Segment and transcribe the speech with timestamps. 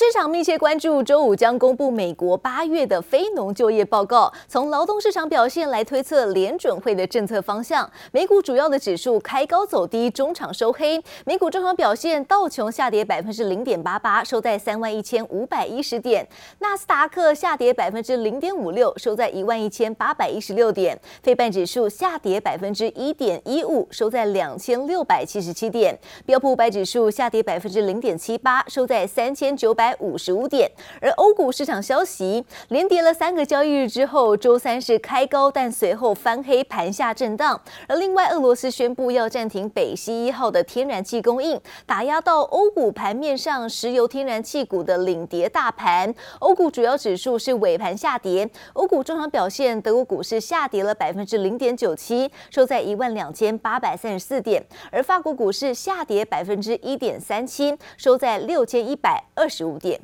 [0.00, 4.32] 市场密切关注周五将公布美国八月的非农就业报告。
[4.48, 7.86] 从劳动市场表现来推测联准会的政策方向。
[8.10, 10.98] 美股主要的指数开高走低，中场收黑。
[11.26, 16.24] 美股中场表现，道琼下跌百分之零点八八，收在三万一千五百一十点；
[16.60, 25.94] 纳斯达克下跌百分之零点五六，收在一万一千八百一十六点；非半指数下跌百分之一点一五，收在两千六百七十七点；
[26.24, 29.89] 标普五百指数下跌百分之零点七八，收在三千九百。
[29.90, 30.70] 百五十五点，
[31.00, 37.60] 而欧股市场消息连跌了三个交易日之后，周三是开高，但随后翻黑，盘下震荡。
[37.88, 46.14] 而另外，俄罗斯宣布要暂停北溪一号的天然气供应，打压到欧股盘面上石油天然气股的领跌大盘。
[46.38, 59.79] 欧股主要指数是尾盘下跌，欧股中场表现，德国股市下跌了百分之零点九七，收在一万两千八百三十四点，而法国股市下跌百分之一点三七，收在六千一百二十五。
[59.80, 59.98] 五点。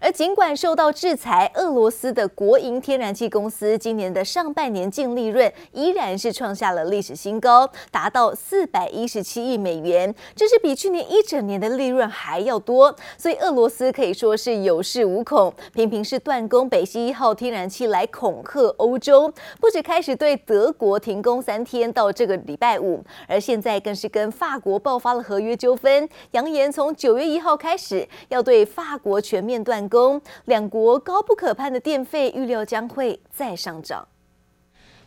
[0.00, 12.94] 而尽管受到制裁，俄罗斯的国营天然气公司今年的上半年净利润依然是创下了历史新高，达到四百一十七亿美元，这是比去年一整年的利润还要多。
[13.16, 30.20] 所以俄罗斯可以说是有恃无恐，频频是断供北溪一号天然气来恐吓欧洲，不止开始对德国停工三天到这个礼拜五，而现在更是跟法国爆发了合约纠纷，扬言从九月一号开始要对法国全面断供。
[30.46, 34.06] 两国高不可攀的电费预料将会再上涨。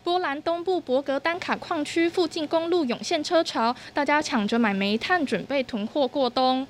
[0.03, 6.65] 波兰东部博格丹卡矿区附近公路涌现车潮，大家抢着买煤炭，准备囤货过冬。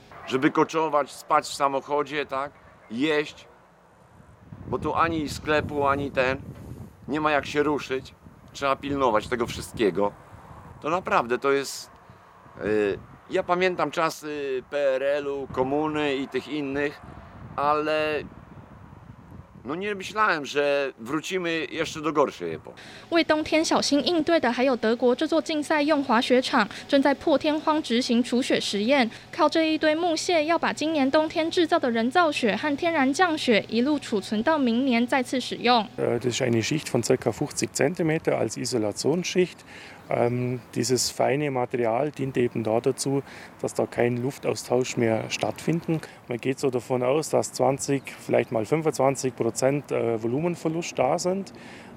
[23.09, 35.85] 为冬天小心应对的，还有德国这座竞赛用滑雪场，正在破天荒执行除雪实验，靠这一堆木屑，要把今年冬天制造的人造雪和天然降雪一路储存到明年再次使用。
[35.97, 39.57] 呃，这是一块 von circa 50 cm als Isolationsschicht。
[40.10, 43.22] Ähm, dieses feine Material dient eben da dazu,
[43.60, 46.00] dass da kein Luftaustausch mehr stattfinden.
[46.28, 51.52] Man geht so davon aus, dass 20, vielleicht mal 25 Prozent äh, Volumenverlust da sind.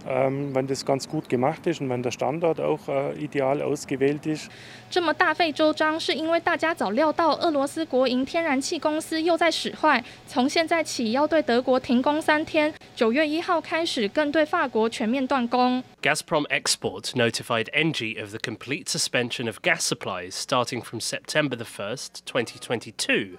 [0.08, 4.28] Ähm, wenn das ganz gut gemacht ist und wenn der Standort auch äh, ideal ausgewählt
[4.28, 4.52] ist.
[4.92, 15.84] 这么大费周章，是因为大家早料到俄罗斯国营天然气公司又在使坏，从现在起要对德国停工三天，九月一号开始更对法国全面断供。
[16.02, 21.66] Gazprom Export notified ENGIE of the complete suspension of gas supplies starting from September the
[21.66, 23.38] 1st, 2022.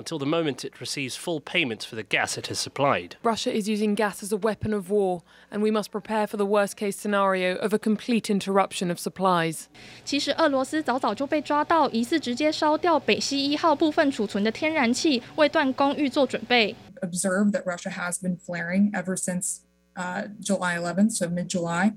[0.00, 3.16] until the moment it receives full payment for the gas it has supplied.
[3.22, 6.46] Russia is using gas as a weapon of war, and we must prepare for the
[6.46, 9.68] worst case scenario of a complete interruption of supplies.
[10.02, 16.74] 其实俄罗斯早早就被抓到，疑似直接烧掉北溪一号部分储存的天然气，为断供预做准备。
[17.02, 19.58] Observed that Russia has been flaring ever since
[19.95, 21.93] uh, July 11th, so mid-July,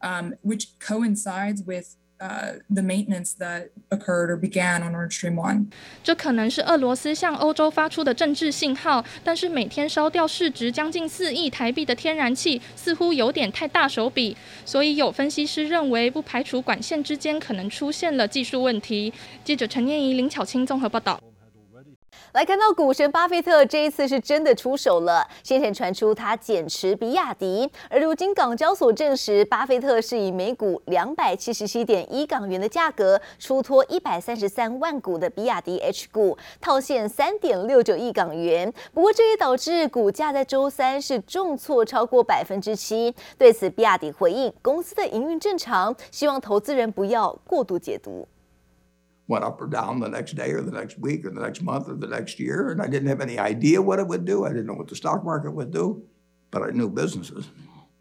[0.00, 5.68] um, which coincides with Uh, the maintenance that occurred or began on Nord Stream One。
[6.04, 14.36] 这可能是俄罗斯向欧洲发出的政治信号，但是每天烧掉市值将近四亿台币的天然气，似乎有点太大手笔。
[14.66, 19.10] 所以有分析师认为，不排除管线之间可能出现了技术问题。
[19.42, 21.18] 记者陈念怡、林巧清综合报道。
[22.32, 25.26] 来看到股神巴菲特这一次是真的出手了。
[25.42, 38.72] 先前传出他减持比亚迪，而如今港交所证实，巴菲特是以每股两百七十七点一港元的价格出脱一百三十三万股的比亚迪 H 股，套现三点六九亿港元。
[38.94, 43.12] 不过这也导致股价在周三是重挫超过百分之七。
[43.36, 48.28] 对此，比亚迪回应，公司的营运正常，希望投资人不要过度解读。
[49.30, 51.94] Went up or down the next day or the next week or the next month or
[51.94, 54.44] the next year, and I didn't have any idea what it would do.
[54.44, 56.02] I didn't know what the stock market would do,
[56.50, 57.44] but I knew businesses.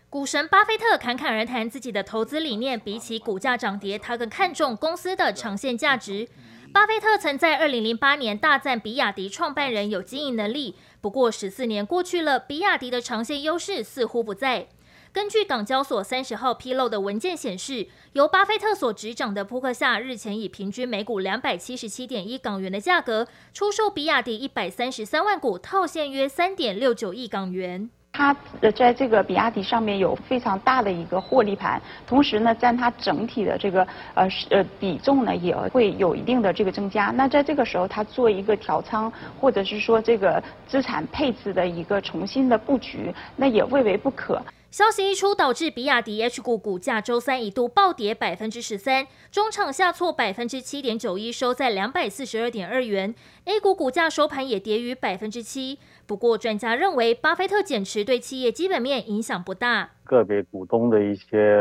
[0.10, 6.28] 股神巴菲特侃侃而谈自己的投资理念，比起股价涨跌，他更看重公司的长线价值。
[6.74, 14.68] 巴菲特曾在2008年大赞比亚迪创办人有经营能力，不过十四年过去了，比亚迪的长线优势似乎不在。
[15.12, 27.90] 根据港交所三十号披露的文件显示，由巴菲特所执掌的扑克夏日前以平均每股两百七十七点一港元的价格出售比亚迪一百三十三万股，套现约三点六九亿港元。
[28.20, 28.36] 它
[28.76, 37.14] 在这个比亚迪上面有非常大的一个获利盘，同时呢，占它整体的这个呃呃比重呢也会有一定的这个增加。
[37.16, 44.42] 那在这个时候，它做一个调仓，或者是说这个资产配置的一个重新的布局，那也未为不可。
[44.70, 53.16] 消息一出，导致比亚迪 H 股股价周三一度暴跌百分之十三，中场下挫百分之七点九一，收在两百四十二点二元。
[53.46, 55.80] A 股股价收盘也跌逾百分之七。
[56.10, 59.88] 不过，专家认为，巴菲特减持对企业基本面影响不大。
[60.04, 61.56] 个别股东的一些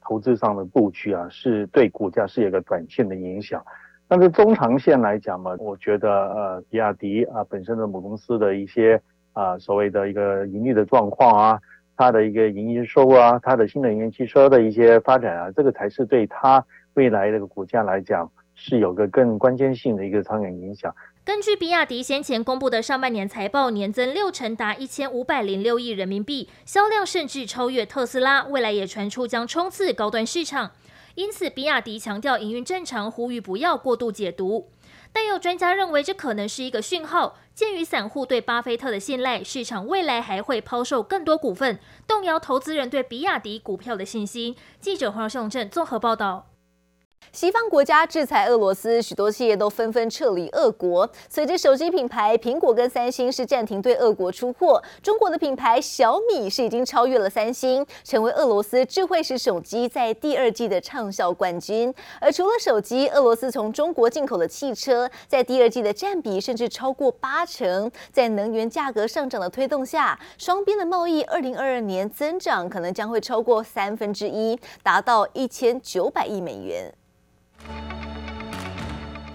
[0.00, 3.64] 投资上的布局啊，是对股价是有一个短线的影响。
[4.08, 9.00] 但是中长线来讲嘛，我觉得呃，比亚迪啊本身的母公司的一些
[9.32, 11.60] 啊所谓的一个盈利的状况啊。
[11.96, 16.64] 它的一个营收啊，它的新能源汽车的一些发展啊，这个才是对它
[16.94, 20.92] 未来这个股价来讲是有个更关键性的一个长远影响。
[21.28, 30.70] 根据比亚迪先前公布的上半年财报，年增六成，达一千五百零六亿人民币，销量甚至超越特斯拉，未来也传出将冲刺高端市场。
[31.16, 34.70] 因此，比亚迪强调营运正常，呼吁不要过度解读。
[35.12, 37.36] 但有专家认为，这可能是一个讯号。
[37.54, 44.56] 鉴于散户对巴菲特的信赖，市场未来还会抛售更多股份，动摇投资人对比亚迪股票的信心。
[44.80, 46.46] 记者黄秀正综合报道。
[47.38, 51.08] 西方国家制裁俄罗斯，许多企业都纷纷撤离俄国。
[51.28, 61.94] 随着手机品牌苹果跟三星是暂停对俄国出货，中国的品牌小米是已经超越了三星，成为俄罗斯智慧式手机在第二季的畅销冠军。
[62.20, 67.88] 而除了手机，俄罗斯从中国进口的汽车在第二季的占比甚至超过八成。
[68.10, 76.92] 在能源价格上涨的推动下，双边的贸易二零二二年增长可能将会超过三分之一，达到一千九百亿美元。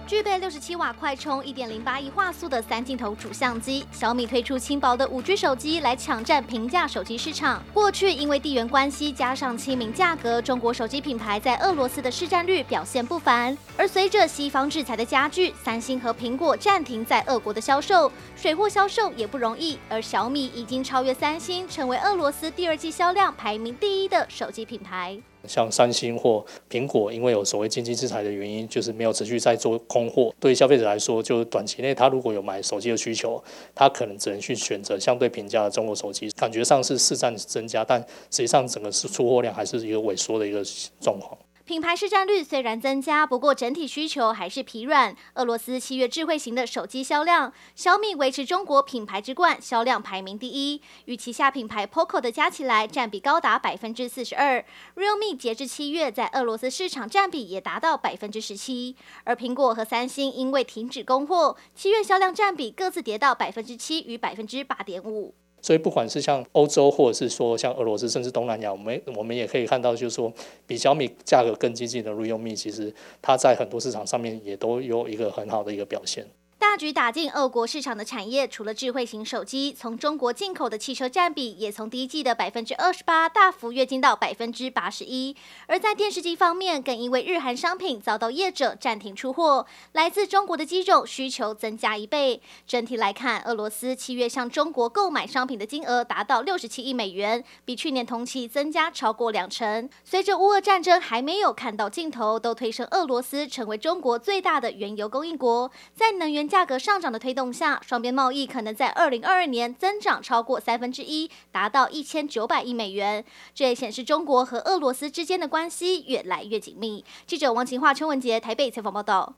[0.06, 7.62] 具备六十七瓦快充、一点零八亿画素的三镜头主相机，小米推出轻薄的五 G 手机来抢占平价手机市场。
[7.72, 13.56] 过去因为地缘关系加上亲民价格，中国手机品牌在俄罗斯的市占率表现不凡。
[13.78, 19.78] 而随着西方制裁的加剧，三星和苹果暂停在俄国的销售，水货销售也不容易。
[19.88, 25.18] 而小米已经超越三星，成为俄罗斯第二季销量排名第一的手机品牌。
[25.46, 30.34] 像三星或苹果，因为有所谓经济制裁的原因，就是没有持续在做供货。
[30.40, 33.42] 对消费者来说，就短期内他如果有买手机的需求，
[33.74, 36.30] 他可能只能去选择相对平价的中国手机。
[36.30, 40.62] 感觉上是市占增加，但实际上整个是出货量还是一个萎缩的一个
[41.00, 41.36] 状况。
[41.66, 45.16] 品牌市占率虽然增加，不过整体需求还是疲软。
[45.36, 54.62] 俄罗斯七月智慧型的手机销量，小米维持中国品牌之冠，销量排名第一，与旗下品牌 POCO 的加起来占比高达百分之四十二。
[54.94, 58.94] Realme 截至七月在俄罗斯市场占比也达到百分之十七，
[59.24, 65.34] 而苹果和三星因为停止供货，七月销量占比各自跌到百分之七与百分之八点五。
[65.64, 70.30] 所以，不管是像欧洲，或者是说像俄罗斯，甚至东南亚，我们我们也可以看到，就是说
[70.66, 76.26] 比小米价格更经济的 Realme，其实它在很多市场上面也都有一个很好的一个表现。
[76.74, 85.36] 大举打进俄国市场的产业，除了智慧型手机，从中国进口的汽车占比也从第一季的百分之二十八大幅跃进到百分之八十一。
[85.68, 92.42] 而在电视机方面，更因为日韩商品遭到业者暂停出货，来自中国的机种需求增加一倍。
[92.66, 99.88] 整体来看，俄罗斯七月向中国购买商品的金额达到六十七亿美元，比去年同期增加超过两成。
[100.02, 113.22] 随着乌俄战争还没有看到尽头，都推升俄罗斯成为中国最大的原油供应国，在能源价价格上涨的推动下，双边贸易可能在二零二二年增长超过三分之一，达到一千九百亿美元。
[113.54, 117.04] 这也显示中国和俄罗斯之间的关系越来越紧密。
[117.26, 119.34] 记者王晴华、邱文杰台北采访报道。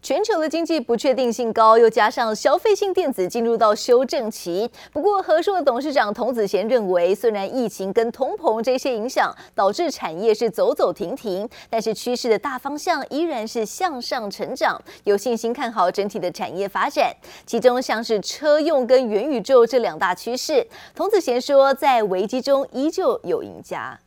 [0.00, 4.68] 全球的经济不确定性高，又加上消费性电子进入到修正期。
[4.92, 17.14] 不过，和硕董事长童子贤认为，虽然疫情跟通膨这些影响导致产业是走走停停，但是趋势的大方向依然是向上成长，有信心看好整体的产业发展。
[17.46, 23.98] 其中像是车用跟元宇宙这两大趋势，童子贤说，在危机中依旧有赢家。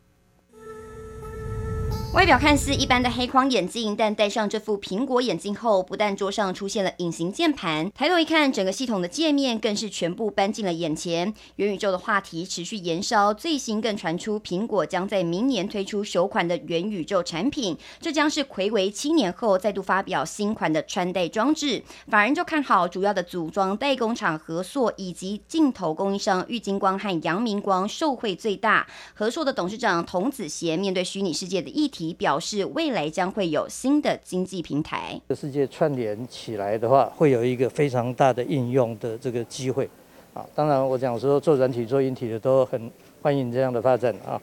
[2.16, 11.34] 外表看似一般的黑框眼镜，但戴上这副苹果眼镜后，不但桌上出现了隐形键盘，抬头一看，整个系统的界面更是全部搬进了眼前。
[11.58, 21.84] 元宇宙的话题持续延烧，最新更传出苹果将在明年推出首款的元宇宙产品，这将是睽违七年后再度发表新款的穿戴装置。
[22.08, 28.88] 法人就看好主要的组装代工厂和硕以及镜头供应商玉晶光和阳明光受惠最大。
[29.14, 32.05] 和硕的董事长童子贤面对虚拟世界的议题。
[32.06, 35.20] 以表示未来将会有新的经济平台。
[35.30, 39.90] 这世界串联起来的话，会有一个非常大的应用的这个机会。
[40.34, 44.40] 啊，当然我讲说做软体、做硬体的都很欢迎这样的发展啊。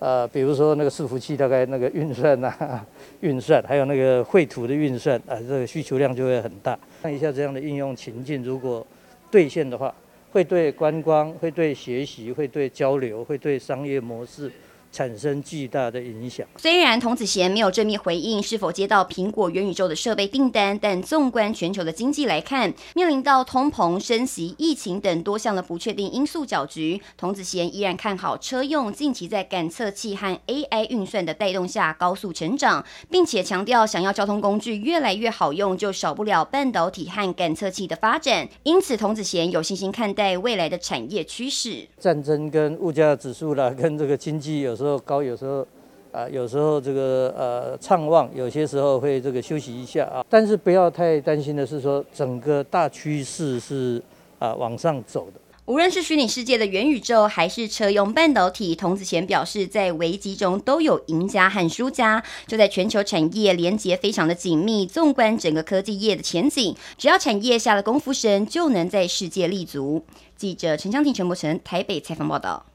[0.00, 2.84] 呃，比如说那个伺服器，大概那个运算呐、啊，
[3.20, 6.78] 运算，还有那个绘图的运算啊，这个需求量就会很大。
[7.02, 8.86] 看一下这样的应用情境，如果
[9.30, 9.94] 兑现的话，
[10.32, 14.50] 会对观光、会对学习、会对交流、会对商业模式。
[14.94, 16.46] 产生巨大的影响。
[16.56, 38.48] 虽然童子贤没有正面回应是否接到苹果元宇宙的设备订单，但纵观全球的经济来看，面临到通膨、升息、疫情等多项的不确定因素搅局，童子贤依然看好车用近期在感测器和 AI 运算的带动下高速成长，并且强调想要交通工具越来越好用，就少不了半导体和感测器的发展。
[38.62, 41.88] 因此，童子贤有信心看待未来的产业趋势。
[41.98, 44.83] 战争跟物价指数啦，跟这个经济有时候。
[44.84, 45.66] 时候高，有时候
[46.12, 50.24] 啊、有时候这个呃畅旺，有些时候会这个休息一下啊。
[50.28, 54.00] 但是不要太担心的是说，整个大趋势是
[54.38, 55.40] 啊、往上走的。
[55.66, 64.86] 无论是虚拟世界的元宇宙，还是车用半导体，童子贤表示，在危机中都有赢家和输家，就在全球产业连结非常的紧密。
[64.86, 70.04] 纵观整个科技业的前景，只要产业下了功夫深，就能在世界立足。
[70.36, 72.66] 记者陈湘婷、陈柏成台北采访报道。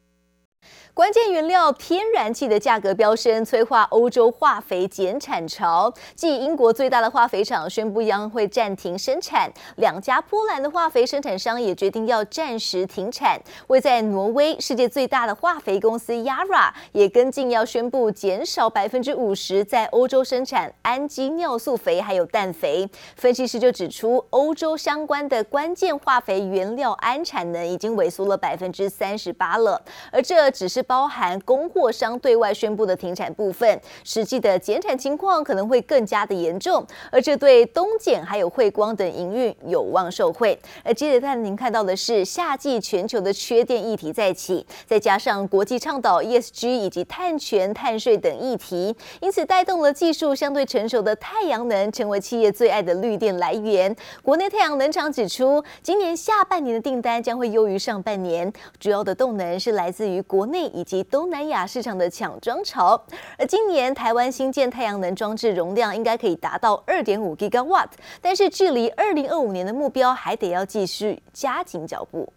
[0.99, 5.93] 关键原料天然气的价格飙升，催化欧洲化肥减产潮。
[6.13, 13.39] 继英国最大的化肥厂宣布将会暂停生产，两家波兰的化肥生产商也决定要暂时停产。
[13.67, 22.85] 位在挪威、世界最大的化肥公司 Yara 也跟进要宣布减少百分之五十在欧洲生产氨基尿素肥还有氮肥。
[23.15, 30.85] 分析师就指出，欧洲相关的关键化肥原料氨产能已经萎缩了百分之三十八了，而这只是。
[30.89, 40.57] 包含供货商对外宣布的停产部分，实际的减产情况可能会更加的严重，而这对东碱还有汇光等营运有望受惠。
[40.83, 53.95] 而接着带您看到的是，夏季全球的缺电议题再起，再加上国际倡导 ESG 以及碳权、碳税等议题，因此带动了技术相对成熟的太阳能成为企业最爱的绿电来源。
[54.23, 60.78] 国内太阳能厂指出，今年下半年的订单将会优于上半年，主要的动能是来自于国内。
[60.79, 63.01] 以及东南亚市场的抢装潮，
[63.37, 67.89] 而今年台湾新建太阳能装置容量应该可以达到二点五 Gigawatt，
[68.21, 72.31] 但是距离二零二五年的目标还得要继续加紧脚步。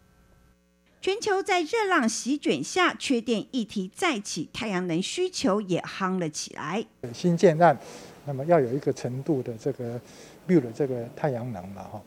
[1.01, 6.85] 全球在热浪席卷下，缺电议题再起，太阳能需求也夯了起来。
[7.15, 7.79] 新建案，
[8.25, 10.01] 那么要有一个程度的这个
[10.49, 12.03] build 这个太阳能嘛，哈，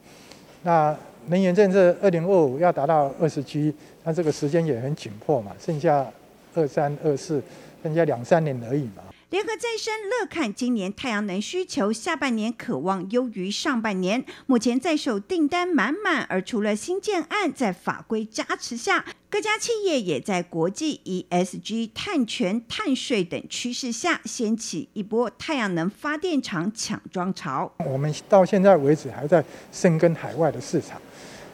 [0.63, 3.73] 那能源政策二零二五要达到二十 G，
[4.03, 6.05] 那这个时间也很紧迫嘛，剩下。
[6.55, 7.43] 二三二四，
[7.83, 9.03] 剩下两三年而已嘛。
[9.31, 14.23] 联合再生乐看今年太阳能需求下半年渴望优于上半年。
[14.45, 27.69] 目前在手订单满满，而除了新建案在法规加持下，各家企业也在国际 ESG、碳权、碳税等趋势下，掀起一波太阳能发电厂抢装潮。
[27.79, 31.01] 我们到现在为止还在深耕海外的市场。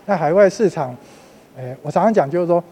[0.05, 0.95] 那海外市场，
[1.55, 2.63] 呃，我常常讲就是说。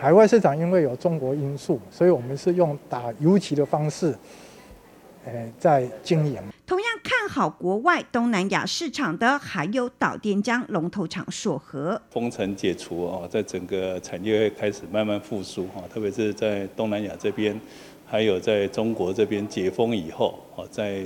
[0.00, 4.16] 海外市场因为有中国因素，所以我们是用打游击的方式，
[5.24, 6.40] 呃，在经营。
[6.64, 12.00] 同样看好国外东南亚市场的，还有岛电浆龙头厂硕和。
[12.10, 17.60] 封城解除哦，在整个产业会开始慢慢复苏哈，特别是在东南亚这边，
[18.06, 21.02] 还有在中国这边解封以后哦，在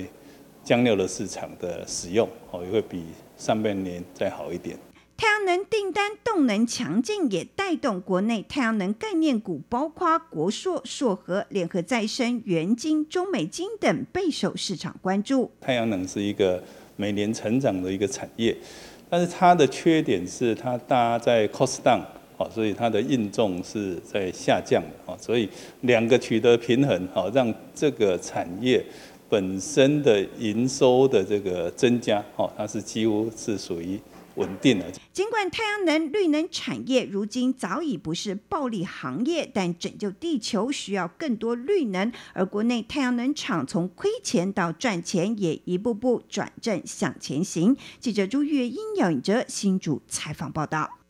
[0.63, 3.05] 酱料的市场的使用哦，也会比
[3.37, 4.77] 上半年再好一点。
[5.15, 15.49] 太阳能订单动能强劲，也带动国内太阳能概念股，包括国硕、硕禾、联合再生、元晶、中美晶等备受市场关注。
[15.61, 16.61] 太阳能是一个
[16.97, 18.55] 每年成长的一个产业，
[19.09, 22.01] 但是它的缺点是它搭在 cost down，
[22.51, 25.47] 所以它的应重是在下降的，所以
[25.81, 28.83] 两个取得平衡，让这个产业
[29.29, 32.21] 本身的营收的这个增加，
[32.57, 33.99] 它是几乎是属于。
[34.35, 34.85] 稳定了。
[35.11, 42.11] 尽管太阳能、绿能产业如今早已不是暴利行业，但拯救地球需要更多绿能。
[42.33, 47.75] 而国内太阳能厂从亏钱到赚钱，也一步步转正向前行。
[47.99, 51.02] 记者朱月英、杨颖哲新竹采访报道。